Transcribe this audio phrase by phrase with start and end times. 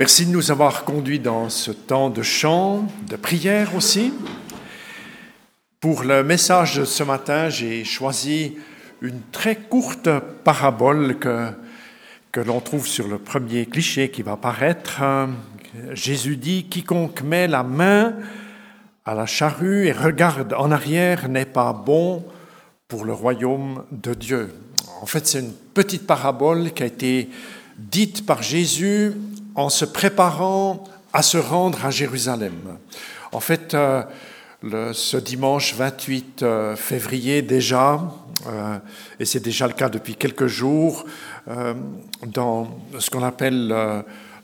[0.00, 4.14] Merci de nous avoir conduits dans ce temps de chant, de prière aussi.
[5.78, 8.56] Pour le message de ce matin, j'ai choisi
[9.02, 10.08] une très courte
[10.42, 11.50] parabole que,
[12.32, 15.02] que l'on trouve sur le premier cliché qui va apparaître.
[15.92, 18.14] Jésus dit, quiconque met la main
[19.04, 22.24] à la charrue et regarde en arrière n'est pas bon
[22.88, 24.54] pour le royaume de Dieu.
[25.02, 27.28] En fait, c'est une petite parabole qui a été
[27.76, 29.12] dite par Jésus
[29.54, 32.78] en se préparant à se rendre à Jérusalem.
[33.32, 33.74] En fait,
[34.62, 37.98] euh, ce dimanche 28 euh, février déjà,
[38.46, 38.78] euh,
[39.18, 41.04] et c'est déjà le cas depuis quelques jours,
[42.26, 43.74] dans ce qu'on appelle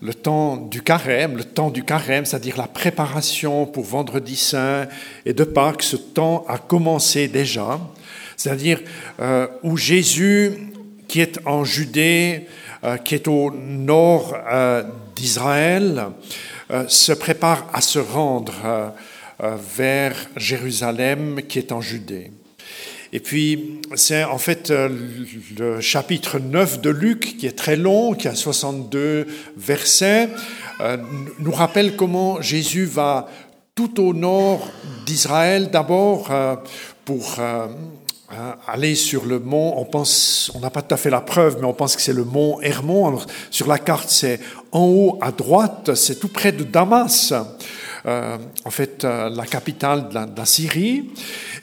[0.01, 4.87] le temps du carême, le temps du carême, c'est-à-dire la préparation pour vendredi saint
[5.25, 7.79] et de Pâques, ce temps a commencé déjà,
[8.35, 8.81] c'est-à-dire
[9.63, 10.73] où Jésus,
[11.07, 12.47] qui est en Judée,
[12.83, 14.83] euh, qui est au nord euh,
[15.15, 16.07] d'Israël,
[16.71, 18.93] euh, se prépare à se rendre
[19.39, 22.31] vers Jérusalem, qui est en Judée.
[23.13, 28.27] Et puis, c'est en fait le chapitre 9 de Luc, qui est très long, qui
[28.27, 30.29] a 62 versets,
[31.37, 33.29] nous rappelle comment Jésus va
[33.75, 34.71] tout au nord
[35.05, 36.31] d'Israël d'abord
[37.05, 37.35] pour
[38.29, 41.59] Hein, aller sur le mont, on pense, on n'a pas tout à fait la preuve,
[41.61, 43.19] mais on pense que c'est le mont Hermon.
[43.51, 44.41] sur la carte, c'est
[44.73, 47.33] en haut à droite, c'est tout près de Damas,
[48.05, 51.09] euh, en fait euh, la capitale de la, Syrie.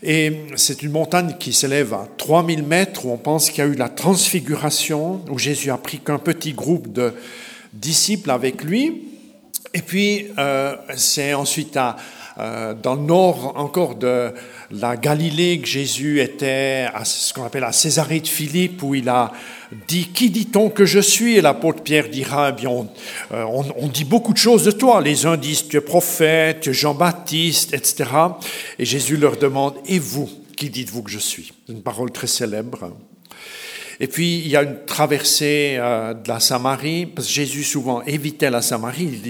[0.03, 3.71] Et c'est une montagne qui s'élève à 3000 mètres, où on pense qu'il y a
[3.71, 7.13] eu la transfiguration, où Jésus a pris qu'un petit groupe de
[7.75, 9.03] disciples avec lui.
[9.75, 11.97] Et puis, euh, c'est ensuite à,
[12.37, 14.33] dans le nord encore de
[14.71, 19.09] la Galilée que Jésus était à ce qu'on appelle à Césarée de Philippe, où il
[19.09, 19.33] a
[19.89, 21.37] dit Qui dit-on que je suis?
[21.37, 22.71] Et l'apôtre Pierre dira eh bien,
[23.33, 23.45] euh,
[23.77, 25.01] on, dit beaucoup de choses de toi.
[25.01, 28.11] Les uns disent Tu es prophète, tu es Jean-Baptiste, etc.
[28.79, 31.53] Et Jésus leur demande Et vous, qui dites-vous que je suis?
[31.69, 32.93] Une parole très célèbre.
[34.01, 38.03] Et puis, il y a une traversée euh, de la Samarie, parce que Jésus souvent
[38.03, 39.21] évitait la Samarie,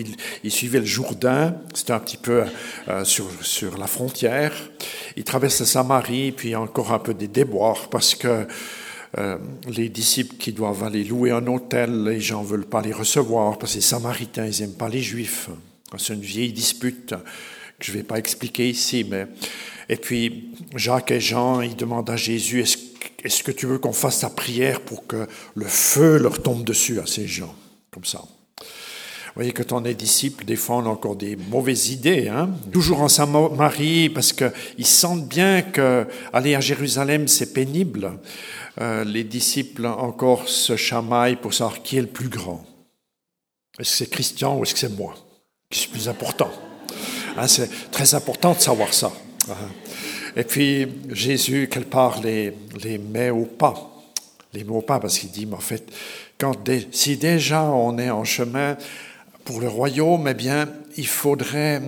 [0.43, 2.45] il, suivait le Jourdain, c'était un petit peu
[2.89, 4.53] euh, sur, sur la frontière.
[5.17, 8.47] Il traverse la Samarie, puis il y a encore un peu des déboires, parce que
[9.19, 9.39] euh,
[9.69, 13.59] les disciples qui doivent aller louer un hôtel, les gens ne veulent pas les recevoir,
[13.59, 15.51] parce que les Samaritains, ils n'aiment pas les Juifs.
[15.97, 17.15] C'est une vieille dispute
[17.79, 19.27] que je ne vais pas expliquer ici, mais...
[19.89, 22.94] Et puis, Jacques et Jean, ils demandent à Jésus, est-ce
[23.25, 27.01] est-ce que tu veux qu'on fasse ta prière pour que le feu leur tombe dessus
[27.01, 27.55] à ces gens
[27.91, 28.23] Comme ça?
[28.59, 32.29] Vous voyez, quand on est disciple, encore des mauvaises idées.
[32.29, 38.13] Hein Toujours en Saint-Marie, parce qu'ils sentent bien que aller à Jérusalem, c'est pénible.
[38.81, 42.65] Euh, les disciples encore se chamaillent pour savoir qui est le plus grand.
[43.81, 45.15] Est-ce que c'est Christian ou est-ce que c'est moi
[45.69, 46.51] qui suis plus important?
[47.37, 49.13] Hein, C'est très important de savoir ça.
[49.49, 49.55] Hein.
[50.37, 52.53] Et puis Jésus, quelque part, les,
[52.83, 53.91] les met au pas.
[54.53, 55.84] Les met au pas parce qu'il dit, mais en fait,
[56.39, 58.77] quand si déjà on est en chemin
[59.45, 61.83] pour le royaume, eh bien, il faudrait,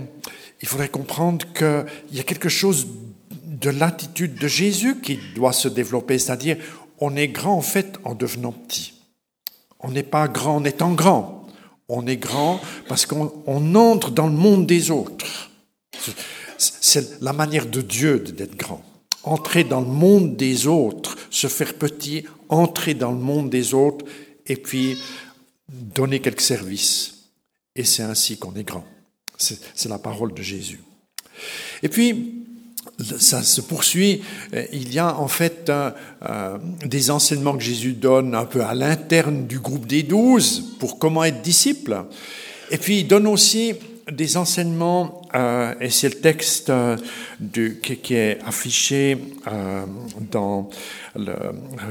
[0.60, 2.86] il faudrait comprendre qu'il y a quelque chose
[3.46, 6.58] de l'attitude de Jésus qui doit se développer, c'est-à-dire
[6.98, 8.94] on est grand en fait en devenant petit.
[9.80, 11.46] On n'est pas grand en étant grand.
[11.88, 15.50] On est grand parce qu'on entre dans le monde des autres.
[16.58, 18.82] C'est la manière de Dieu d'être grand.
[19.22, 24.04] Entrer dans le monde des autres, se faire petit, entrer dans le monde des autres
[24.46, 24.98] et puis
[25.68, 27.30] donner quelques services.
[27.74, 28.84] Et c'est ainsi qu'on est grand.
[29.36, 30.80] C'est la parole de Jésus.
[31.82, 32.46] Et puis,
[33.18, 34.22] ça se poursuit.
[34.72, 39.46] Il y a en fait euh, des enseignements que Jésus donne un peu à l'interne
[39.46, 42.04] du groupe des douze pour comment être disciple.
[42.70, 43.74] Et puis il donne aussi
[44.10, 46.96] des enseignements, euh, et c'est le texte euh,
[47.40, 49.18] du, qui, est affiché
[49.48, 49.84] euh,
[50.30, 50.70] dans
[51.16, 51.34] le,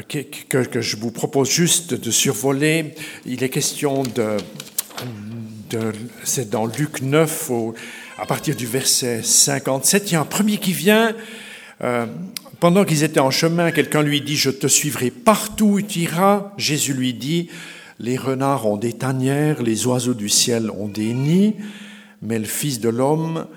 [0.07, 2.95] que, que, je vous propose juste de survoler.
[3.25, 4.37] Il est question de,
[5.71, 5.91] de
[6.23, 7.51] c'est dans Luc 9,
[8.17, 10.11] à partir du verset 57.
[10.11, 11.13] Il y a un premier qui vient.
[12.61, 16.53] pendant qu'ils étaient en chemin, quelqu'un lui dit, je te suivrai partout où tu iras.
[16.57, 17.49] Jésus lui dit,
[17.99, 21.55] les renards ont des tanières, les oiseaux du ciel ont des nids,
[22.25, 23.47] mais le Fils de l'homme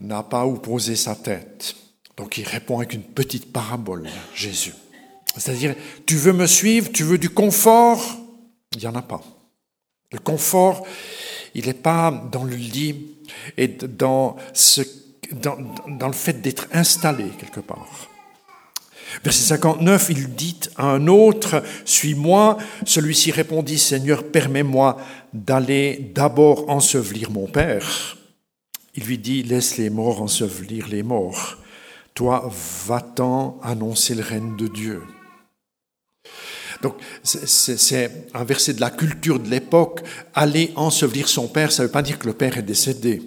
[0.00, 1.74] n'a pas où poser sa tête.
[2.16, 4.74] Donc il répond avec une petite parabole, Jésus.
[5.36, 5.74] C'est-à-dire,
[6.06, 8.00] tu veux me suivre, tu veux du confort?
[8.74, 9.22] Il n'y en a pas.
[10.12, 10.86] Le confort,
[11.54, 13.16] il n'est pas dans le lit
[13.56, 14.36] et dans,
[15.32, 18.11] dans le fait d'être installé quelque part.
[19.24, 22.58] Verset 59, il dit à un autre, Suis-moi.
[22.84, 24.96] Celui-ci répondit, Seigneur, permets-moi
[25.32, 28.16] d'aller d'abord ensevelir mon Père.
[28.94, 31.58] Il lui dit, Laisse les morts ensevelir les morts.
[32.14, 32.50] Toi,
[32.86, 35.02] va-t'en annoncer le règne de Dieu.
[36.82, 40.02] Donc, c'est un verset de la culture de l'époque.
[40.34, 43.22] Aller ensevelir son père, ça ne veut pas dire que le père est décédé.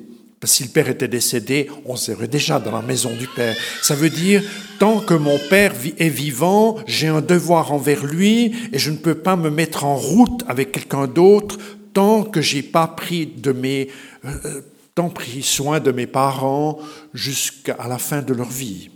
[0.45, 3.55] Si le père était décédé, on serait déjà dans la maison du père.
[3.81, 4.43] Ça veut dire,
[4.79, 9.15] tant que mon père est vivant, j'ai un devoir envers lui et je ne peux
[9.15, 11.57] pas me mettre en route avec quelqu'un d'autre
[11.93, 13.89] tant que j'ai pas pris de mes,
[14.25, 14.61] euh,
[14.93, 16.79] tant pris soin de mes parents
[17.13, 18.89] jusqu'à la fin de leur vie.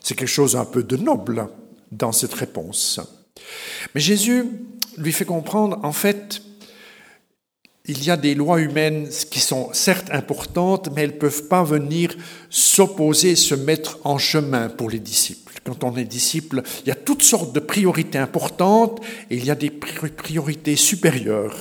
[0.00, 1.48] C'est quelque chose un peu de noble
[1.92, 3.00] dans cette réponse.
[3.94, 4.46] Mais Jésus
[4.96, 6.42] lui fait comprendre, en fait,
[7.86, 11.64] il y a des lois humaines qui sont certes importantes, mais elles ne peuvent pas
[11.64, 12.14] venir
[12.48, 15.52] s'opposer, se mettre en chemin pour les disciples.
[15.64, 19.00] Quand on est disciple, il y a toutes sortes de priorités importantes
[19.30, 21.56] et il y a des priorités supérieures.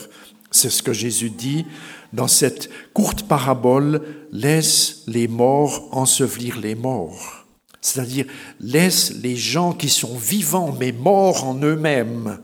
[0.52, 1.66] C'est ce que Jésus dit
[2.14, 4.02] dans cette courte parabole,
[4.32, 7.46] laisse les morts ensevelir les morts.
[7.80, 8.26] C'est-à-dire,
[8.60, 12.40] laisse les gens qui sont vivants mais morts en eux-mêmes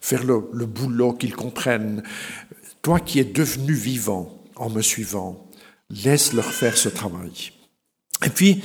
[0.00, 2.02] faire le, boulot qu'ils comprennent.
[2.82, 5.48] Toi qui es devenu vivant en me suivant,
[5.90, 7.50] laisse-leur faire ce travail.
[8.24, 8.62] Et puis,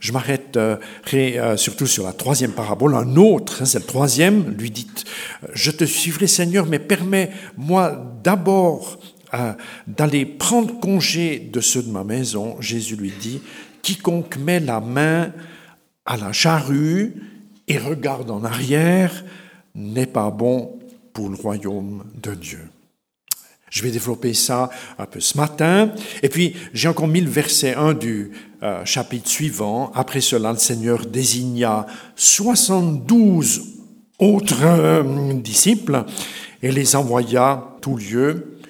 [0.00, 2.94] je m'arrêterai euh, surtout sur la troisième parabole.
[2.94, 4.86] Un autre, c'est le troisième, lui dit,
[5.54, 8.98] je te suivrai Seigneur, mais permets-moi d'abord
[9.34, 9.52] euh,
[9.86, 12.56] d'aller prendre congé de ceux de ma maison.
[12.60, 13.42] Jésus lui dit,
[13.82, 15.32] quiconque met la main
[16.06, 17.14] à la charrue
[17.66, 19.24] et regarde en arrière
[19.74, 20.77] n'est pas bon
[21.18, 22.70] pour le royaume de Dieu.
[23.70, 24.70] Je vais développer ça
[25.00, 25.90] un peu ce matin.
[26.22, 28.30] Et puis, j'ai encore mis le verset 1 du
[28.62, 29.90] euh, chapitre suivant.
[29.96, 33.62] Après cela, le Seigneur désigna 72
[34.20, 36.04] autres euh, disciples
[36.62, 38.60] et les envoya tout lieu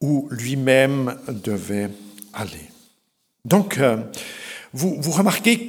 [0.00, 1.90] où lui-même devait
[2.32, 2.70] aller.
[3.44, 3.98] Donc, euh,
[4.72, 5.66] vous, vous remarquez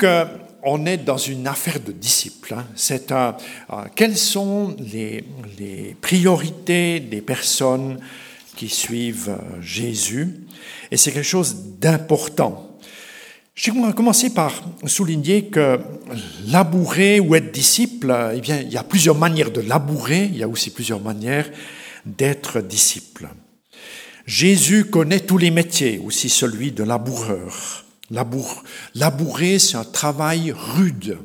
[0.63, 2.53] qu'on est dans une affaire de disciples.
[2.53, 2.65] Hein.
[2.75, 3.35] C'est un,
[3.95, 5.25] quelles sont les,
[5.59, 7.99] les, priorités des personnes
[8.55, 10.29] qui suivent euh, Jésus?
[10.89, 12.77] Et c'est quelque chose d'important.
[13.55, 14.53] Je vais commencer par
[14.85, 15.79] souligner que
[16.47, 20.43] labourer ou être disciple, eh bien, il y a plusieurs manières de labourer, il y
[20.43, 21.51] a aussi plusieurs manières
[22.05, 23.27] d'être disciple.
[24.25, 27.82] Jésus connaît tous les métiers, aussi celui de laboureur.
[28.13, 28.63] Labour,
[28.93, 31.17] labourer, c'est un travail rude.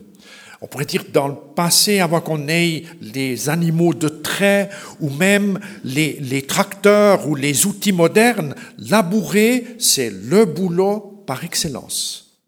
[0.63, 5.61] On pourrait dire dans le passé, avant qu'on ait les animaux de trait ou même
[5.85, 12.41] les, tracteurs ou les outils modernes, labourer, c'est le boulot par excellence.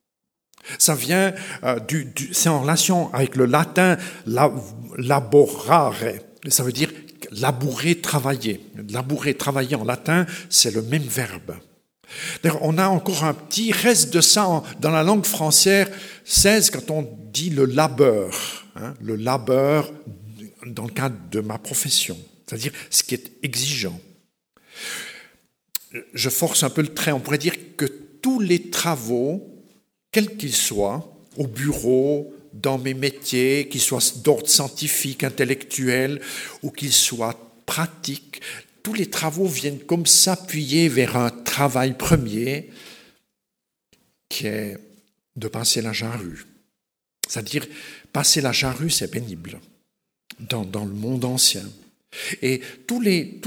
[0.78, 1.34] Ça vient
[1.64, 3.98] euh, du c'est en relation avec le latin
[4.96, 5.96] laborare.
[6.48, 6.90] Ça veut dire
[7.30, 8.60] labourer, travailler.
[8.88, 11.56] Labourer, travailler en latin, c'est le même verbe.
[12.60, 15.90] On a encore un petit reste de ça dans la langue française
[16.70, 19.92] quand on dit le labeur, hein, le labeur
[20.66, 23.98] dans le cadre de ma profession, c'est-à-dire ce qui est exigeant.
[26.14, 29.64] Je force un peu le trait, on pourrait dire que tous les travaux,
[30.12, 36.20] quels qu'ils soient, au bureau, dans mes métiers, qu'ils soient d'ordre scientifique, intellectuel,
[36.62, 38.40] ou qu'ils soient pratiques,
[38.82, 42.70] tous les travaux viennent comme s'appuyer vers un travail premier
[44.28, 44.78] qui est
[45.36, 46.46] de passer la charrue.
[47.28, 47.66] C'est-à-dire,
[48.12, 49.60] passer la charrue, c'est pénible
[50.38, 51.68] dans, le monde ancien.
[52.42, 53.40] Et tous les,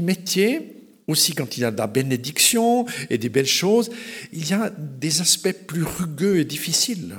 [0.00, 0.76] métiers,
[1.06, 3.90] aussi quand il y a de la bénédiction et des belles choses,
[4.32, 7.16] il y a des aspects plus rugueux et difficiles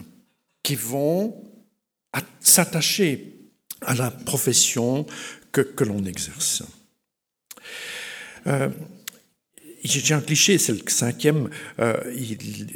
[0.63, 1.43] qui vont
[2.39, 3.33] s'attacher
[3.81, 5.05] à la profession
[5.51, 6.63] que l'on exerce.
[8.47, 8.69] Euh,
[9.83, 11.49] j'ai un cliché, c'est le cinquième,
[11.79, 11.97] euh,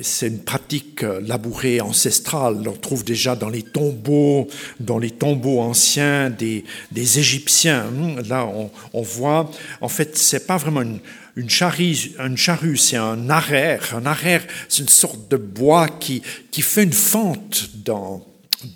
[0.01, 2.67] c'est une pratique euh, labourée ancestrale.
[2.67, 4.47] On trouve déjà dans les tombeaux,
[4.79, 6.63] dans les tombeaux anciens des,
[6.95, 7.85] Égyptiens.
[8.27, 8.49] Là,
[8.93, 10.99] on, voit, en fait, c'est pas vraiment une,
[11.35, 13.93] une charrue, une charrue c'est un arrière.
[13.95, 16.23] Un arrière, c'est une sorte de bois qui,
[16.53, 18.25] fait une fente dans,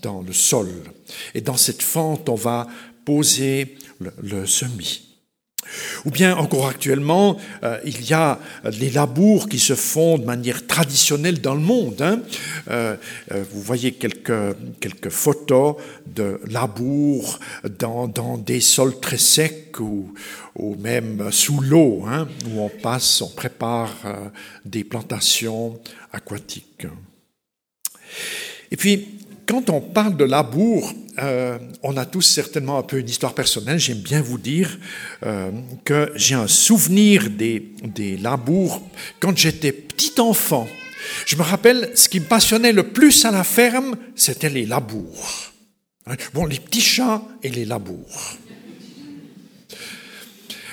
[0.03, 0.69] dans le sol.
[1.33, 2.67] Et dans cette fente, on va
[3.05, 5.08] poser le, le semis.
[6.05, 8.39] Ou bien encore actuellement, euh, il y a
[8.79, 12.01] les labours qui se font de manière traditionnelle dans le monde.
[12.01, 12.21] Hein.
[12.69, 12.95] Euh,
[13.31, 15.75] euh, vous voyez quelques, quelques photos
[16.07, 17.39] de labours
[17.79, 20.13] dans, dans des sols très secs ou,
[20.55, 23.93] ou même sous l'eau, hein, où on passe, on prépare
[24.65, 25.79] des plantations
[26.11, 26.87] aquatiques.
[28.71, 29.18] Et puis,
[29.49, 33.79] quand on parle de labour, euh, on a tous certainement un peu une histoire personnelle.
[33.79, 34.77] J'aime bien vous dire
[35.25, 35.49] euh,
[35.83, 38.79] que j'ai un souvenir des, des labours
[39.19, 40.67] quand j'étais petit enfant.
[41.25, 45.51] Je me rappelle, ce qui me passionnait le plus à la ferme, c'était les labours.
[46.05, 48.37] Hein, bon, les petits chats et les labours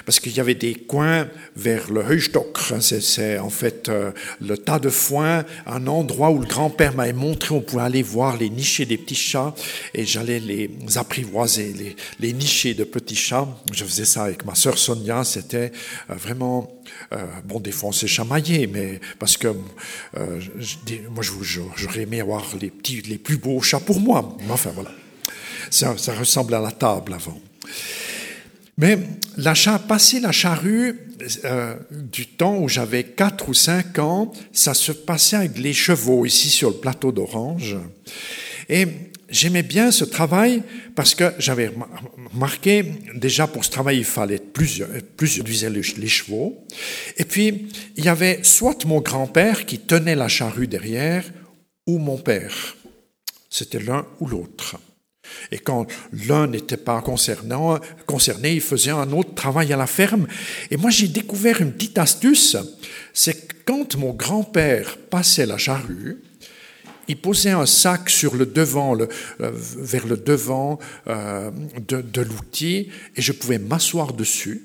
[0.06, 4.56] parce qu'il y avait des coins vers le Heustock, hein, c'est en fait euh, le
[4.56, 8.48] tas de foin, un endroit où le grand-père m'avait montré, on pouvait aller voir les
[8.48, 9.54] nichés des petits chats,
[9.92, 13.48] et j'allais les apprivoiser, les, les nichés de petits chats.
[13.72, 15.72] Je faisais ça avec ma sœur Sonia, c'était
[16.08, 16.72] euh, vraiment...
[17.12, 19.48] Euh, bon, des fois on s'est chamaillé, mais parce que
[20.16, 20.40] euh,
[21.10, 24.36] moi j'aurais aimé avoir les petits, les plus beaux chats pour moi.
[24.50, 24.92] Enfin voilà,
[25.68, 27.40] ça, ça ressemble à la table avant.
[28.78, 28.98] Mais
[29.36, 29.54] la
[29.88, 31.06] passer la charrue,
[31.44, 36.26] euh, du temps où j'avais 4 ou 5 ans, ça se passait avec les chevaux
[36.26, 37.76] ici sur le plateau d'Orange.
[38.68, 38.86] Et
[39.30, 40.62] j'aimais bien ce travail
[40.94, 41.72] parce que j'avais
[42.32, 46.66] remarqué, déjà pour ce travail, il fallait plusieurs, plusieurs les, les chevaux.
[47.16, 51.24] Et puis, il y avait soit mon grand-père qui tenait la charrue derrière,
[51.86, 52.76] ou mon père.
[53.48, 54.76] C'était l'un ou l'autre.
[55.50, 60.26] Et quand l'un n'était pas concerné, il faisait un autre travail à la ferme.
[60.70, 62.56] Et moi, j'ai découvert une petite astuce,
[63.12, 66.22] c'est quand mon grand-père passait la charrue,
[67.08, 69.06] il posait un sac sur le devant, euh,
[69.38, 71.50] vers le devant euh,
[71.86, 74.62] de, de l'outil, et je pouvais m'asseoir dessus.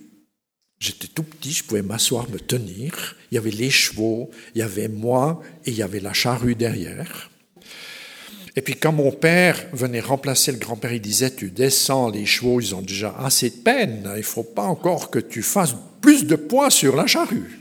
[0.79, 3.15] J'étais tout petit, je pouvais m'asseoir, me tenir.
[3.31, 6.55] Il y avait les chevaux, il y avait moi, et il y avait la charrue
[6.55, 7.30] derrière.
[8.55, 12.59] Et puis quand mon père venait remplacer le grand-père, il disait, tu descends, les chevaux,
[12.59, 16.25] ils ont déjà assez de peine, il ne faut pas encore que tu fasses plus
[16.25, 17.59] de poids sur la charrue.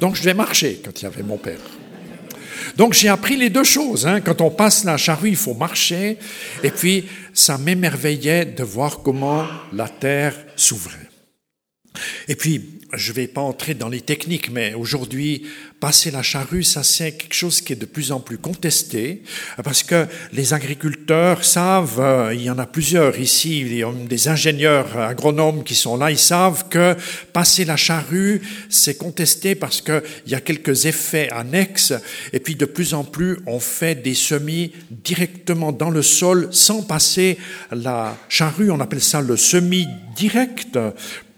[0.00, 1.58] Donc je devais marcher quand il y avait mon père.
[2.76, 4.06] Donc j'ai appris les deux choses.
[4.06, 4.20] Hein.
[4.20, 6.18] Quand on passe la charrue, il faut marcher.
[6.62, 11.08] Et puis ça m'émerveillait de voir comment la terre s'ouvrait.
[12.28, 15.46] Et puis, je ne vais pas entrer dans les techniques, mais aujourd'hui,
[15.80, 19.22] passer la charrue, ça c'est quelque chose qui est de plus en plus contesté,
[19.64, 25.64] parce que les agriculteurs savent, euh, il y en a plusieurs ici, des ingénieurs agronomes
[25.64, 26.94] qui sont là, ils savent que
[27.32, 31.94] passer la charrue, c'est contesté parce qu'il y a quelques effets annexes,
[32.32, 36.82] et puis de plus en plus, on fait des semis directement dans le sol sans
[36.82, 37.38] passer
[37.70, 40.78] la charrue, on appelle ça le semis direct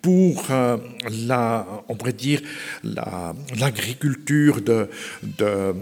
[0.05, 0.77] pour euh,
[1.27, 2.43] la, on pourrait dire,
[2.85, 4.91] l'agriculture de,
[5.23, 5.75] de,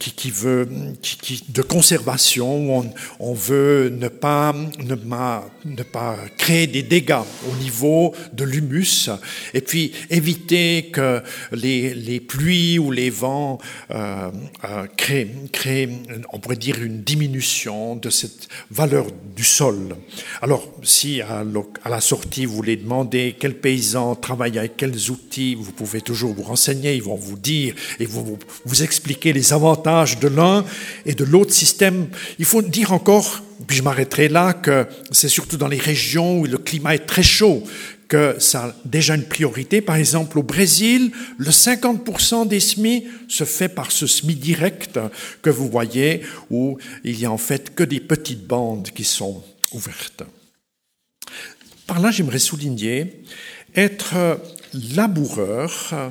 [0.00, 0.68] qui, qui veut,
[1.00, 7.54] qui, de conservation, on, on, veut ne pas, ne, ne pas créer des dégâts au
[7.62, 9.10] niveau de l'humus,
[9.54, 13.60] et puis éviter que les, les pluies ou les vents
[13.92, 14.28] euh,
[14.64, 15.88] euh, créent, créent,
[16.32, 19.06] on pourrait dire, une diminution de cette valeur
[19.36, 19.94] du sol.
[20.42, 21.44] Alors, si à,
[21.88, 26.42] la sortie, vous voulez demander quel paysans travaillent avec quels outils, vous pouvez toujours vous
[26.42, 30.64] renseigner, ils vont vous dire et vous, vous expliquer les avantages de l'un
[31.04, 32.08] et de l'autre système.
[32.38, 36.46] Il faut dire encore, puis je m'arrêterai là, que c'est surtout dans les régions où
[36.46, 37.62] le climat est très chaud
[38.08, 39.82] que ça a déjà une priorité.
[39.82, 44.98] Par exemple, au Brésil, le 50% des semis se fait par ce semis direct
[45.42, 49.44] que vous voyez, où il y a en fait que des petites bandes qui sont
[49.72, 50.22] ouvertes.
[51.88, 53.22] Par là, j'aimerais souligner
[53.78, 54.38] être
[54.94, 56.10] laboureur,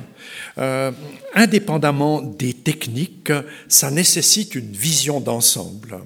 [0.58, 0.90] euh,
[1.34, 3.32] indépendamment des techniques,
[3.68, 5.98] ça nécessite une vision d'ensemble.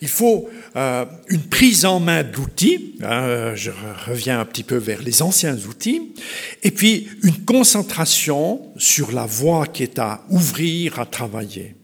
[0.00, 3.70] Il faut euh, une prise en main d'outils, hein, je
[4.06, 6.14] reviens un petit peu vers les anciens outils,
[6.62, 11.76] et puis une concentration sur la voie qui est à ouvrir, à travailler.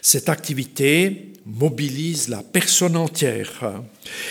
[0.00, 3.80] Cette activité mobilise la personne entière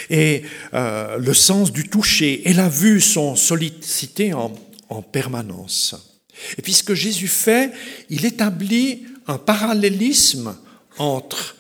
[0.10, 0.44] et
[0.74, 4.54] euh, le sens du toucher et la vue sont sollicités en,
[4.90, 6.22] en permanence.
[6.58, 7.72] Et puis ce que Jésus fait,
[8.10, 10.56] il établit un parallélisme
[10.98, 11.56] entre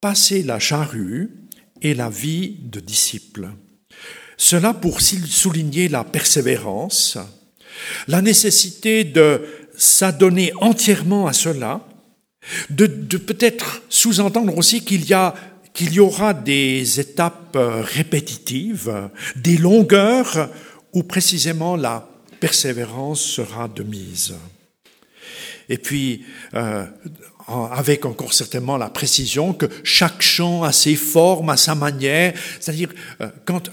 [0.00, 1.30] passer la charrue
[1.82, 3.50] et la vie de disciple.
[4.38, 7.18] Cela pour souligner la persévérance,
[8.08, 9.42] la nécessité de
[9.76, 11.86] s'adonner entièrement à cela,
[12.70, 12.86] de,
[13.16, 15.14] peut-être sous-entendre aussi qu'il y
[15.80, 20.48] y aura des étapes euh, répétitives, des longueurs
[20.94, 22.08] où précisément la
[22.40, 24.34] persévérance sera de mise.
[25.68, 26.24] Et puis,
[26.54, 26.84] euh,
[27.48, 32.90] avec encore certainement la précision que chaque chant a ses formes, a sa manière, c'est-à-dire
[33.20, 33.70] euh, quand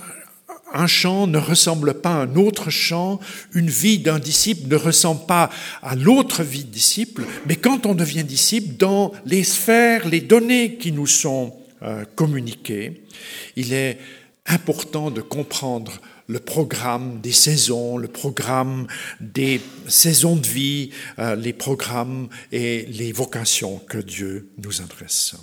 [0.73, 3.19] un chant ne ressemble pas à un autre chant,
[3.53, 5.49] une vie d'un disciple ne ressemble pas
[5.81, 10.77] à l'autre vie de disciple, mais quand on devient disciple, dans les sphères, les données
[10.77, 11.53] qui nous sont
[11.83, 13.03] euh, communiquer.
[13.57, 13.99] Il est
[14.45, 18.87] important de comprendre le programme des saisons, le programme
[19.19, 25.35] des saisons de vie, euh, les programmes et les vocations que Dieu nous adresse.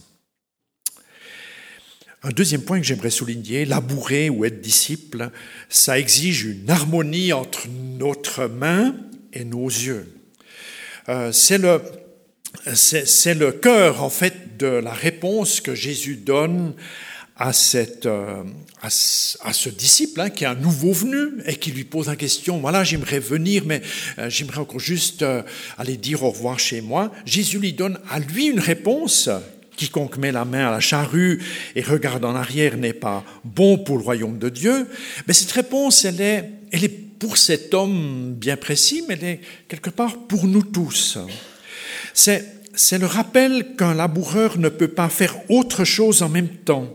[2.23, 5.31] Un deuxième point que j'aimerais souligner, labourer ou être disciple,
[5.71, 8.95] ça exige une harmonie entre notre main
[9.33, 10.07] et nos yeux.
[11.09, 11.81] Euh, c'est le,
[12.75, 16.75] c'est le cœur, en fait, de la réponse que Jésus donne
[17.37, 18.45] à, cette, euh,
[18.83, 22.59] à, ce disciple hein, qui est un nouveau venu et qui lui pose la question,
[22.59, 23.81] voilà, j'aimerais venir, mais
[24.19, 25.25] euh, j'aimerais encore juste
[25.79, 27.11] aller dire au revoir chez moi.
[27.25, 29.31] Jésus lui donne à lui une réponse.
[29.81, 31.43] Quiconque met la main à la charrue
[31.75, 34.87] et regarde en arrière n'est pas bon pour le royaume de Dieu.
[35.27, 39.41] Mais cette réponse, elle est, elle est pour cet homme bien précis, mais elle est
[39.69, 41.17] quelque part pour nous tous.
[42.13, 42.45] C'est,
[42.75, 46.95] c'est le rappel qu'un laboureur ne peut pas faire autre chose en même temps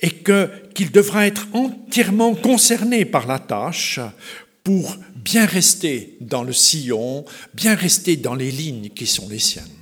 [0.00, 3.98] et qu'il devra être entièrement concerné par la tâche
[4.62, 9.79] pour bien rester dans le sillon, bien rester dans les lignes qui sont les siennes.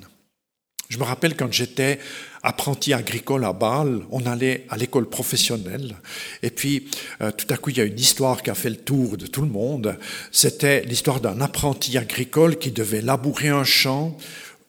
[0.88, 1.99] Je me rappelle quand j'étais
[2.42, 5.97] apprenti agricole à Bâle, on allait à l'école professionnelle,
[6.42, 6.88] et puis
[7.21, 9.26] euh, tout à coup il y a une histoire qui a fait le tour de
[9.26, 9.99] tout le monde.
[10.33, 14.16] C'était l'histoire d'un apprenti agricole qui devait labourer un champ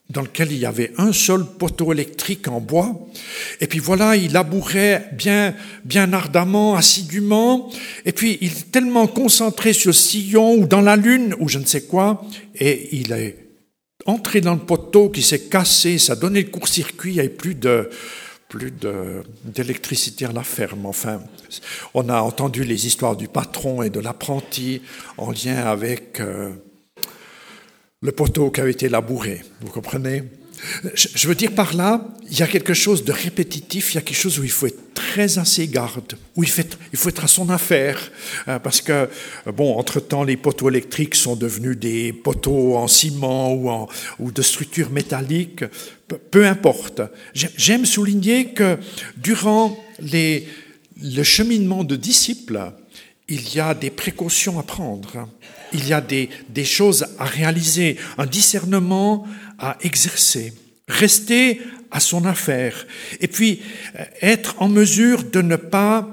[0.09, 2.99] dans lequel il y avait un seul poteau électrique en bois.
[3.61, 7.71] Et puis voilà, il labourait bien, bien ardemment, assidûment.
[8.05, 11.59] Et puis il est tellement concentré sur le sillon ou dans la lune ou je
[11.59, 12.25] ne sais quoi.
[12.55, 13.48] Et il est
[14.09, 15.97] entré dans le poteau qui s'est cassé.
[15.97, 17.11] Ça donnait le court-circuit.
[17.11, 17.89] Il n'y avait plus de,
[19.43, 20.85] d'électricité à la ferme.
[20.85, 21.21] Enfin,
[21.93, 24.81] on a entendu les histoires du patron et de l'apprenti
[25.17, 26.51] en lien avec euh,
[28.01, 29.43] le poteau qui avait été labouré.
[29.61, 30.23] Vous comprenez?
[30.93, 34.01] Je veux dire par là, il y a quelque chose de répétitif, il y a
[34.01, 37.49] quelque chose où il faut être très assez garde, où il faut être, à son
[37.49, 38.11] affaire,
[38.47, 39.09] hein, parce que,
[39.55, 43.87] bon, entre-temps, les poteaux électriques sont devenus des poteaux en ciment
[44.19, 45.63] ou, de structures métalliques,
[46.31, 47.01] peu, importe.
[47.33, 48.77] J'aime souligner que
[49.17, 50.47] durant les,
[51.01, 52.71] le cheminement de disciples,
[53.27, 55.27] il y a des précautions à prendre
[55.73, 56.29] il y a des,
[56.63, 59.25] choses à réaliser, un discernement
[59.59, 60.53] à exercer,
[60.87, 62.87] rester à son affaire,
[63.19, 63.61] et puis
[63.99, 66.07] euh, être en mesure de ne pas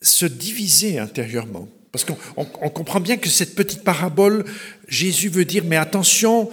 [0.00, 1.68] se diviser intérieurement.
[1.92, 4.44] Parce qu'on comprend bien que cette petite parabole,
[4.88, 6.50] Jésus veut dire, mais attention,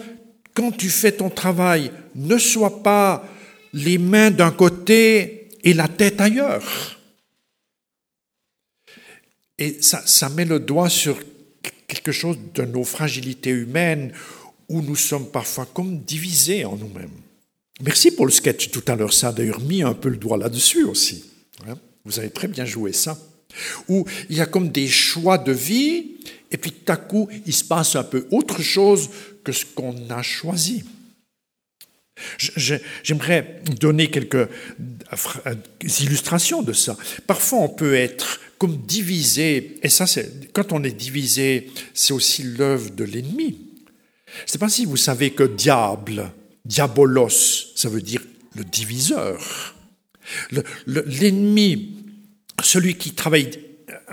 [0.54, 3.28] quand tu fais ton travail, ne sois pas
[3.74, 7.00] les mains d'un côté et la tête ailleurs.
[9.58, 11.18] Et ça, ça met le doigt sur
[11.88, 14.14] quelque chose de nos fragilités humaines
[14.70, 17.12] où nous sommes parfois comme divisés en nous-mêmes.
[17.82, 20.38] Merci pour le sketch tout à l'heure, ça a d'ailleurs mis un peu le doigt
[20.38, 21.26] là-dessus aussi.
[21.68, 21.78] Hein?
[22.06, 23.18] Vous avez très bien joué ça.
[23.88, 26.18] Où il y a comme des choix de vie,
[26.52, 29.10] et puis tout à coup, il se passe un peu autre chose
[29.44, 30.84] que ce qu'on a choisi.
[32.38, 34.48] J'aimerais donner quelques
[36.00, 36.98] illustrations de ça.
[37.28, 40.06] Parfois, on peut être comme divisé, et ça,
[40.54, 43.65] quand on est divisé, c'est aussi l'œuvre de l'ennemi.
[44.40, 46.32] Je ne sais pas si vous savez que diable,
[46.66, 48.22] diabolos, ça veut dire
[48.56, 49.76] le diviseur.
[50.88, 51.98] L'ennemi,
[52.64, 53.52] celui qui travaille,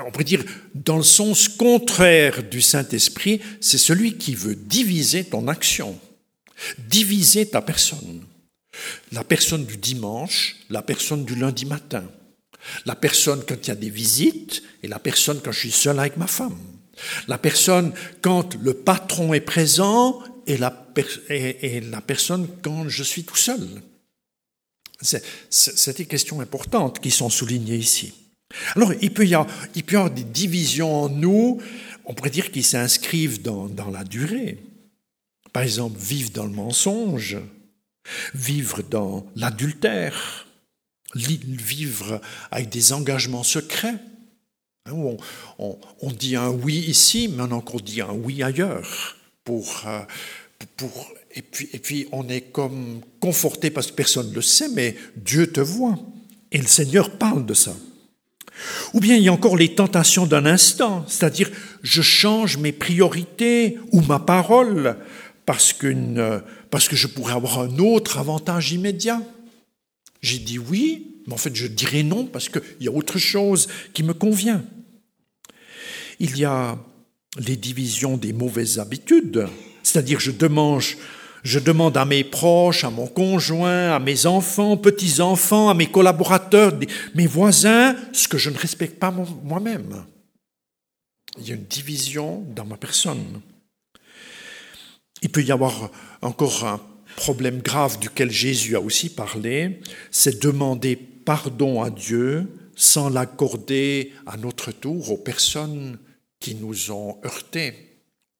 [0.05, 5.49] on pourrait dire, dans le sens contraire du Saint-Esprit, c'est celui qui veut diviser ton
[5.49, 5.99] action,
[6.79, 8.25] diviser ta personne.
[9.13, 12.05] La personne du dimanche, la personne du lundi matin,
[12.87, 15.99] la personne quand il y a des visites et la personne quand je suis seul
[15.99, 16.59] avec ma femme.
[17.29, 20.71] La personne quand le patron est présent et la,
[22.07, 23.67] personne quand je suis tout seul.
[25.01, 28.15] C'est des questions importantes qui sont soulignées ici.
[28.77, 31.61] Alors, il peut, y avoir, il des divisions en nous,
[32.05, 34.59] on pourrait dire qui s'inscrivent dans la durée.
[35.53, 37.39] Par exemple, vivre dans le mensonge,
[38.35, 40.47] vivre dans l'adultère,
[41.15, 43.97] vivre avec des engagements secrets.
[44.87, 44.93] Hein,
[45.59, 49.17] on, on, dit un oui ici, mais on a encore dit un oui ailleurs.
[49.49, 50.01] Euh,
[50.77, 54.69] pour, et, puis, et puis on est comme conforté parce que personne ne le sait,
[54.69, 55.99] mais Dieu te voit.
[56.51, 57.75] Et le Seigneur parle de ça.
[58.93, 61.51] Ou bien il y a encore les tentations d'un instant, c'est-à-dire
[61.83, 64.97] je change mes priorités ou ma parole
[65.47, 65.75] parce,
[66.71, 69.23] parce que je pourrais avoir un autre avantage immédiat.
[70.21, 73.69] J'ai dit oui, mais en fait je dirais non parce qu'il y a autre chose
[73.93, 74.65] qui me convient.
[76.19, 76.79] Il y a
[77.39, 79.47] les divisions des mauvaises habitudes,
[79.83, 80.31] c'est-à-dire je
[81.43, 86.73] Je demande à mes proches, à mon conjoint, à mes enfants, petits-enfants, à mes collaborateurs,
[87.15, 90.05] mes voisins, ce que je ne respecte pas moi-même.
[91.39, 93.41] Il y a une division dans ma personne.
[95.23, 96.81] Il peut y avoir encore un
[97.17, 99.81] problème grave duquel Jésus a aussi parlé,
[100.11, 105.99] c'est demander pardon à Dieu sans l'accorder à notre tour aux personnes
[106.41, 107.75] qui nous ont heurtés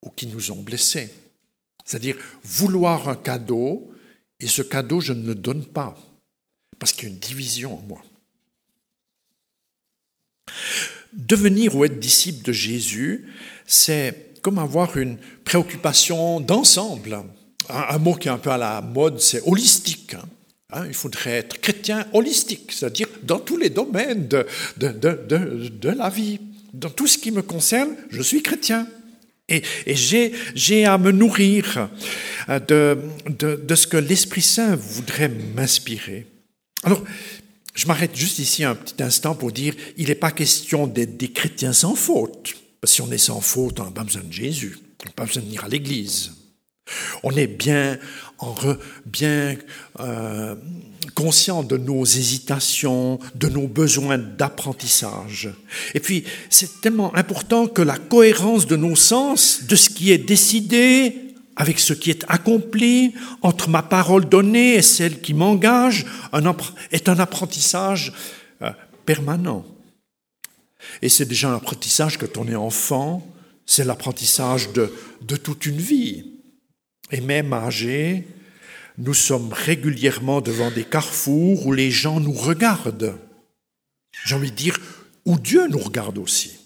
[0.03, 1.13] ou qui nous ont blessés.
[1.85, 3.93] C'est-à-dire vouloir un cadeau
[4.41, 5.97] et ce cadeau, je ne le donne pas
[6.79, 8.03] parce qu'il y a une division en moi.
[11.13, 13.29] Devenir ou être disciple de Jésus,
[13.67, 17.23] c'est comme avoir une préoccupation d'ensemble.
[17.69, 20.17] Un, mot qui est un peu à la mode, c'est holistique.
[20.73, 20.83] Hein.
[20.83, 24.47] Hein, il faudrait être chrétien holistique, c'est-à-dire dans tous les domaines de,
[25.83, 26.41] la vie.
[26.73, 28.87] Dans tout ce qui me concerne, je suis chrétien.
[29.49, 29.63] Et,
[29.95, 31.91] j'ai à me nourrir
[32.49, 36.27] euh, de, de, ce que l'Esprit Saint voudrait m'inspirer.
[36.85, 37.05] Alors,
[37.75, 41.33] je m'arrête juste ici un petit instant pour dire, il n'est pas question d'être des
[41.33, 42.55] chrétiens sans faute.
[42.85, 45.43] Si on est sans faute, on n'a pas besoin de Jésus, on n'a pas besoin
[45.43, 46.33] de venir à l'Église.
[47.23, 47.99] On est bien,
[48.39, 48.55] en
[49.07, 49.57] bien
[50.01, 50.55] euh,
[51.15, 55.51] conscient de nos hésitations, de nos besoins d'apprentissage.
[55.95, 60.19] Et puis, c'est tellement important que la cohérence de nos sens, de ce qui est
[60.19, 61.17] décidé
[61.55, 66.07] avec ce qui est accompli, entre ma parole donnée et celle qui m'engage,
[66.91, 68.13] est un apprentissage
[68.63, 68.71] euh,
[69.05, 69.65] permanent.
[71.03, 73.27] Et c'est déjà un apprentissage quand on est enfant,
[73.67, 76.32] c'est l'apprentissage de, de toute une vie.
[77.13, 78.27] Et même âgé,
[78.99, 83.19] nous sommes régulièrement devant des carrefours où les gens nous regardent.
[84.25, 84.79] J'ai envie de dire,
[85.25, 86.59] où Dieu nous regarde aussi.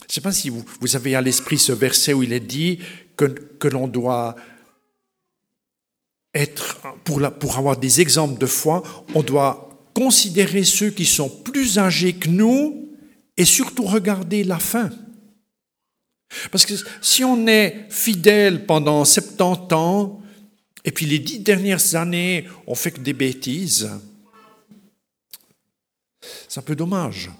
[0.00, 0.64] Je ne sais pas si vous,
[0.96, 2.78] avez à l'esprit ce verset où il est dit
[3.16, 4.36] que, l'on doit
[6.34, 8.82] être, pour avoir des exemples de foi,
[9.14, 12.96] on doit considérer ceux qui sont plus âgés que nous
[13.36, 14.90] et surtout regarder la fin.
[16.50, 20.22] Parce que si on est fidèle pendant 70 ans,
[20.84, 23.90] et puis les dix dernières années, on fait que des bêtises,
[26.48, 27.30] c'est un peu dommage.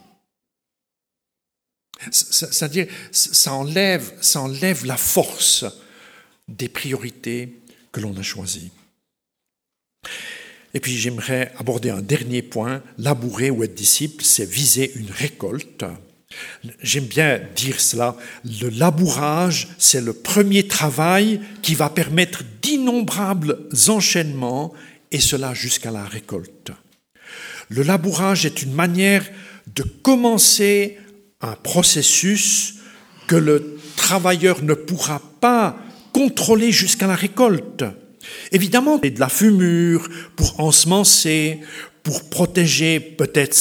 [2.10, 5.64] C'est-à-dire, ça enlève, ça enlève la force
[6.46, 7.60] des priorités
[7.92, 8.70] que l'on a choisies.
[10.74, 12.82] Et puis j'aimerais aborder un dernier point.
[12.98, 15.84] Labourer ou être disciple, c'est viser une récolte.
[16.82, 18.16] J'aime bien dire cela.
[18.44, 24.72] Le labourage, c'est le premier travail qui va permettre d'innombrables enchaînements,
[25.10, 26.72] et cela jusqu'à la récolte.
[27.70, 29.24] Le labourage est une manière
[29.74, 30.98] de commencer
[31.40, 32.74] un processus
[33.26, 35.78] que le travailleur ne pourra pas
[36.12, 37.84] contrôler jusqu'à la récolte.
[38.52, 41.60] Évidemment, il de la fumure pour ensemencer,
[42.08, 43.54] pour protéger peut-être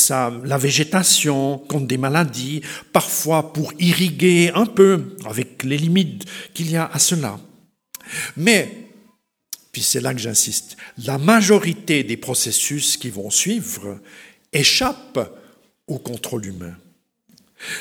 [0.45, 2.61] la végétation contre des maladies,
[2.93, 7.37] parfois pour irriguer un peu, avec les limites qu'il y a à cela.
[8.37, 8.71] Mais,
[9.73, 13.99] puis c'est là que j'insiste, la majorité des processus qui vont suivre
[14.53, 15.29] échappent
[15.85, 16.77] au contrôle humain.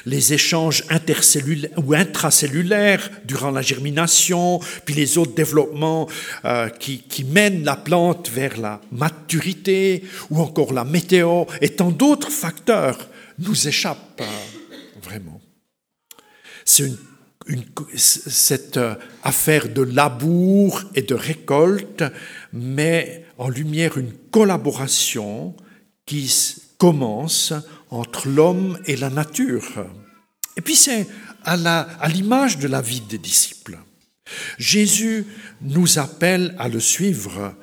[0.07, 6.09] Les échanges intercellulaires ou intracellulaires durant la germination, puis les autres développements
[6.45, 12.31] euh, qui, mènent la plante vers la maturité, ou encore la météo, et tant d'autres
[12.31, 13.09] facteurs
[13.39, 15.41] nous échappent euh, vraiment.
[16.65, 16.91] C'est
[17.95, 22.03] cette euh, affaire de labour et de récolte
[22.53, 25.55] met en lumière une collaboration
[26.07, 26.33] qui
[26.79, 27.53] commence
[27.91, 29.87] entre l'homme et la nature.
[30.57, 31.07] Et puis c'est
[31.45, 33.79] à l'image de la vie des disciples.
[34.59, 35.27] Jésus
[35.61, 37.55] nous appelle à le suivre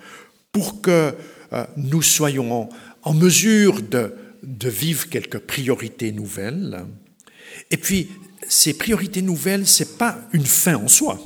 [0.51, 1.13] pour que
[1.51, 2.69] euh, nous soyons
[3.03, 6.85] en, mesure de, de vivre quelques priorités nouvelles.
[7.69, 8.09] Et puis,
[8.47, 11.19] ces priorités nouvelles, ce n'est pas une fin en soi.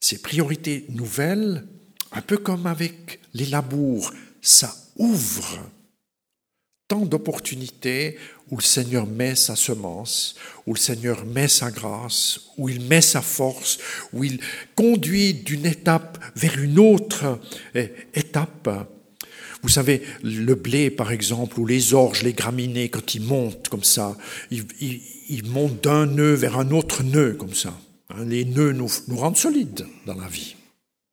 [0.00, 1.66] Ces priorités nouvelles,
[2.12, 5.58] un peu comme avec les labours, ça ouvre
[6.88, 8.16] tant d'opportunités
[8.50, 10.34] où le Seigneur met sa semence,
[10.66, 13.78] où le Seigneur met sa grâce, où il met sa force,
[14.14, 14.40] où il
[14.74, 17.38] conduit d'une étape vers une autre
[17.74, 18.88] eh, étape.
[19.62, 23.84] Vous savez, le blé, par exemple, ou les orges, les graminées, quand ils montent comme
[23.84, 24.16] ça,
[24.50, 27.78] ils, montent d'un nœud vers un autre nœud comme ça.
[28.08, 30.54] Hein, les nœuds nous, rendent solides dans la vie.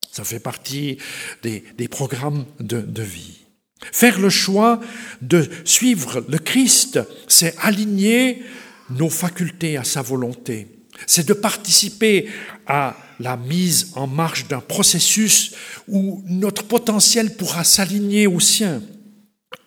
[0.10, 1.00] Ça fait partie
[1.44, 3.45] des, programmes de vie.
[3.92, 4.80] Faire le choix
[5.22, 8.44] de suivre le Christ, c'est aligner
[8.90, 10.68] nos facultés à sa volonté.
[11.08, 12.30] C'est de participer
[12.68, 15.54] à la mise en marche d'un processus
[15.88, 18.82] où notre potentiel pourra s'aligner au sien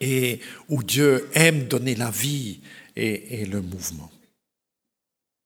[0.01, 2.61] et où Dieu aime donner la vie
[2.95, 4.11] et, le mouvement.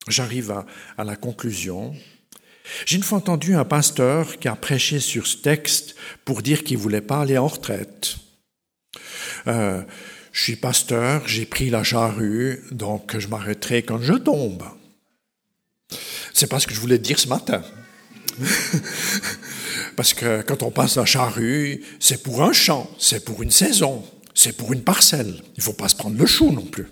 [0.07, 0.65] J'arrive à,
[0.97, 1.95] à la conclusion.
[2.85, 5.95] J'ai une fois entendu un pasteur qui a prêché sur ce texte
[6.25, 8.17] pour dire qu'il ne voulait pas aller en retraite.
[9.47, 9.81] Euh,
[10.31, 14.63] je suis pasteur, j'ai pris la charrue, donc je m'arrêterai quand je tombe.
[16.33, 17.61] C'est pas ce que je voulais dire ce matin.
[19.95, 24.03] Parce que quand on passe la charrue, c'est pour un champ, c'est pour une saison,
[24.33, 25.41] c'est pour une parcelle.
[25.55, 26.87] Il ne faut pas se prendre le chou non plus.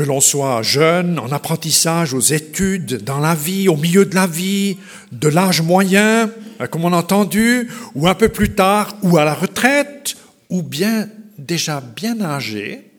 [0.00, 4.26] Que l'on soit jeune, en apprentissage, aux études, dans la vie, au milieu de la
[4.26, 4.78] vie,
[5.12, 9.26] de l'âge moyen, euh, comme on a entendu, ou un peu plus tard, ou à
[9.26, 10.16] la retraite,
[10.48, 12.90] ou bien déjà bien âgé,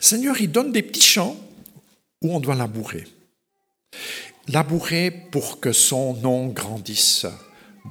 [0.00, 1.36] Seigneur, il donne des petits champs
[2.22, 3.04] où on doit labourer.
[4.48, 7.26] Labourer pour que son nom grandisse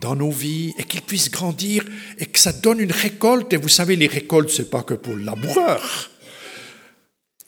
[0.01, 1.85] dans nos vies et qu'il puisse grandir
[2.17, 3.53] et que ça donne une récolte.
[3.53, 6.09] Et vous savez, les récoltes, c'est pas que pour le laboureur.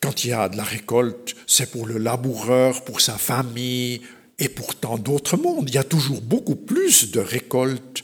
[0.01, 4.01] Quand il y a de la récolte, c'est pour le laboureur, pour sa famille
[4.37, 5.69] et pour tant d'autres mondes.
[5.69, 8.03] Il y a toujours beaucoup plus de récoltes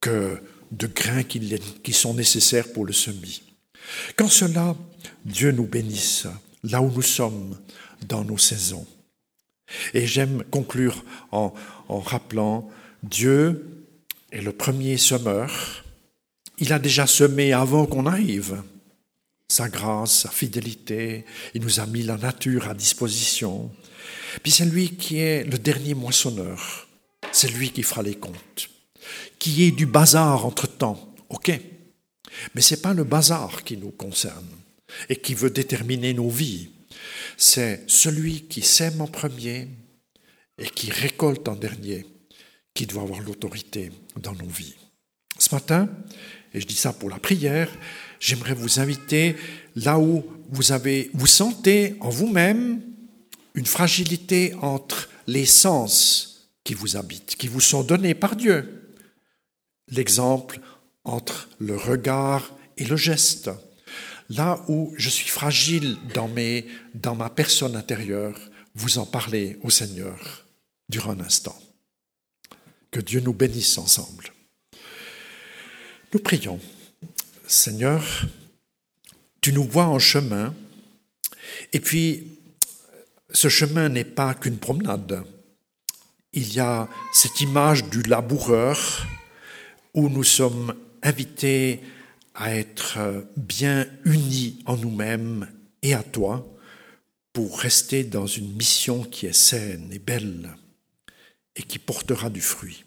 [0.00, 0.38] que
[0.72, 3.42] de grains qui sont nécessaires pour le semis.
[4.16, 4.74] Quand cela,
[5.24, 6.26] Dieu nous bénisse
[6.64, 7.56] là où nous sommes
[8.08, 8.86] dans nos saisons.
[9.94, 11.54] Et j'aime conclure en,
[11.88, 12.68] en rappelant,
[13.02, 13.86] Dieu
[14.32, 15.84] est le premier semeur.
[16.58, 18.62] Il a déjà semé avant qu'on arrive
[19.48, 23.70] sa grâce, sa fidélité, il nous a mis la nature à disposition.
[24.42, 26.88] Puis c'est lui qui est le dernier moissonneur,
[27.32, 28.68] c'est lui qui fera les comptes.
[29.38, 31.60] Qui est du bazar entre-temps, ok,
[32.54, 34.48] mais ce n'est pas le bazar qui nous concerne
[35.08, 36.70] et qui veut déterminer nos vies.
[37.36, 39.68] C'est celui qui sème en premier
[40.58, 42.06] et qui récolte en dernier
[42.74, 44.74] qui doit avoir l'autorité dans nos vies.
[45.38, 45.88] Ce matin,
[46.52, 47.70] et je dis ça pour la prière,
[48.20, 49.36] j'aimerais vous inviter
[49.74, 52.82] là où vous avez, vous sentez en vous-même
[53.54, 58.92] une fragilité entre les sens qui vous habitent, qui vous sont donnés par Dieu.
[59.88, 60.60] L'exemple
[61.04, 63.50] entre le regard et le geste.
[64.28, 68.38] Là où je suis fragile dans, mes, dans ma personne intérieure,
[68.74, 70.44] vous en parlez au Seigneur
[70.88, 71.56] durant un instant.
[72.90, 74.32] Que Dieu nous bénisse ensemble.
[76.12, 76.60] Nous prions.
[77.46, 78.26] Seigneur,
[79.40, 80.52] tu nous vois en chemin,
[81.72, 82.38] et puis
[83.30, 85.22] ce chemin n'est pas qu'une promenade.
[86.32, 89.06] Il y a cette image du laboureur
[89.94, 91.80] où nous sommes invités
[92.34, 95.48] à être bien unis en nous-mêmes
[95.82, 96.46] et à toi
[97.32, 100.56] pour rester dans une mission qui est saine et belle
[101.54, 102.84] et qui portera du fruit.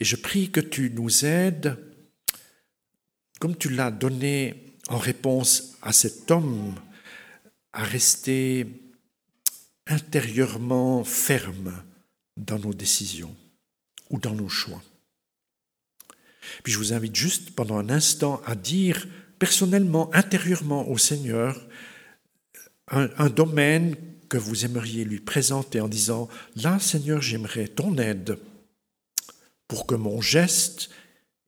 [0.00, 1.76] Et je prie que tu nous aides
[3.42, 6.76] comme tu l'as donné en réponse à cet homme,
[7.72, 8.68] à rester
[9.88, 11.82] intérieurement ferme
[12.36, 13.34] dans nos décisions
[14.10, 14.80] ou dans nos choix.
[16.62, 19.08] Puis je vous invite juste pendant un instant à dire
[19.40, 21.66] personnellement, intérieurement au Seigneur,
[22.92, 23.96] un, un, domaine
[24.28, 28.38] que vous aimeriez lui présenter en disant, là Seigneur, j'aimerais ton aide
[29.66, 30.90] pour que mon geste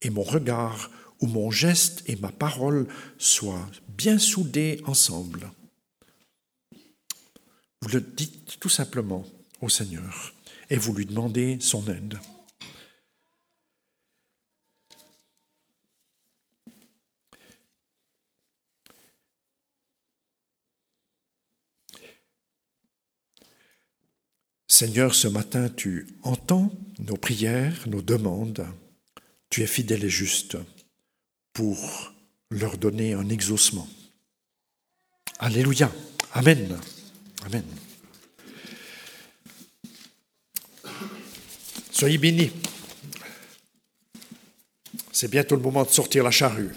[0.02, 2.86] et mon regard où mon geste et ma parole
[3.18, 5.50] soient bien soudés ensemble.
[7.82, 9.24] Vous le dites tout simplement
[9.60, 10.34] au Seigneur
[10.70, 12.18] et vous lui demandez son aide.
[24.74, 28.66] Seigneur, ce matin, tu entends nos prières, nos demandes.
[29.48, 30.56] Tu es fidèle et juste
[31.54, 32.12] pour
[32.50, 33.88] leur donner un exaucement.
[35.38, 35.90] Alléluia.
[36.34, 36.78] Amen.
[37.46, 37.64] Amen.
[41.90, 42.50] Soyez bénis.
[45.12, 46.74] C'est bientôt le moment de sortir la charrue.